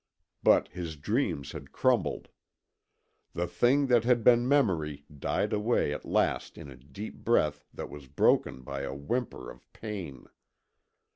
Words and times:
But 0.41 0.69
his 0.69 0.95
dreams 0.95 1.51
had 1.51 1.71
crumbled. 1.71 2.29
The 3.33 3.45
thing 3.45 3.85
that 3.85 4.03
had 4.03 4.23
been 4.23 4.47
Memory 4.47 5.05
died 5.15 5.53
away 5.53 5.93
at 5.93 6.03
last 6.05 6.57
in 6.57 6.71
a 6.71 6.75
deep 6.75 7.17
breath 7.17 7.63
that 7.71 7.87
was 7.91 8.07
broken 8.07 8.63
by 8.63 8.81
a 8.81 8.95
whimper 8.95 9.51
of 9.51 9.71
pain. 9.73 10.25